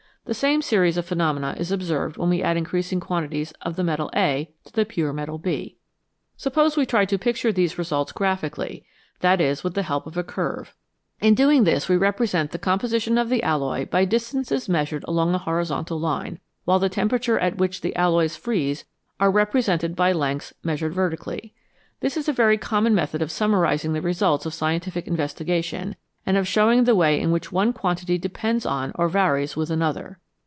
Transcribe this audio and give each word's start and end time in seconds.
The 0.23 0.35
same 0.35 0.61
series 0.61 0.97
of 0.97 1.05
phenomena 1.07 1.55
is 1.57 1.71
observed 1.71 2.15
when 2.15 2.29
we 2.29 2.43
add 2.43 2.55
increasing 2.55 2.99
quantities 2.99 3.53
of 3.63 3.75
the 3.75 3.83
metal 3.83 4.11
A 4.13 4.51
to 4.65 4.71
the 4.71 4.85
pure 4.85 5.11
metal 5.11 5.39
B. 5.39 5.77
Suppose 6.37 6.77
we 6.77 6.85
try 6.85 7.05
to 7.05 7.17
picture 7.17 7.51
these 7.51 7.79
results 7.79 8.11
graphically, 8.11 8.85
that 9.21 9.41
is, 9.41 9.63
with 9.63 9.73
the 9.73 9.81
help 9.81 10.05
of 10.05 10.17
a 10.17 10.23
curve. 10.23 10.75
In 11.21 11.33
doing 11.33 11.63
this 11.63 11.89
we 11.89 11.97
represent 11.97 12.51
the 12.51 12.59
composition 12.59 13.17
of 13.17 13.29
the 13.29 13.41
alloy 13.41 13.87
by 13.87 14.05
distances 14.05 14.69
measured 14.69 15.03
along 15.07 15.33
a 15.33 15.39
horizontal 15.39 15.99
line, 15.99 16.39
while 16.65 16.77
the 16.79 16.87
tempera 16.87 17.17
78 17.21 17.25
TWO 17.25 17.33
METALS 17.33 17.49
BETTER 17.49 17.51
THAN 17.51 17.51
ONE 17.51 17.51
tures 17.51 17.51
at 17.51 17.59
which 17.59 17.81
the 17.81 17.95
alloys 17.99 18.35
freeze 18.35 18.85
are 19.19 19.31
represented 19.31 19.95
by 19.95 20.11
lengths 20.11 20.53
measured 20.63 20.93
vertically. 20.93 21.55
This 22.01 22.15
is 22.15 22.29
a 22.29 22.33
very 22.33 22.59
common 22.59 22.93
method 22.93 23.23
of 23.23 23.31
summarising 23.31 23.93
the 23.93 24.01
results 24.03 24.45
of 24.45 24.53
scientific 24.53 25.07
investi 25.07 25.45
gation 25.47 25.95
and 26.23 26.37
of 26.37 26.47
showing 26.47 26.83
the 26.83 26.93
way 26.93 27.19
in 27.19 27.31
which 27.31 27.51
one 27.51 27.73
quantity 27.73 28.15
depends 28.19 28.63
on 28.63 28.91
or 28.93 29.09
varies 29.09 29.55
with 29.55 29.71
another. 29.71 30.19